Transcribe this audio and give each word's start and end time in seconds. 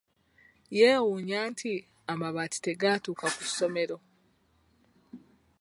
Yeewuunya 0.77 1.39
nti 1.51 1.71
amabaati 2.11 2.57
tegaatuuka 2.65 3.25
ku 3.35 3.41
ssomero. 3.49 3.97